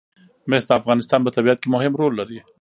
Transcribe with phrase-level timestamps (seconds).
[0.49, 2.39] مس د افغانستان په طبیعت کې مهم رول لري.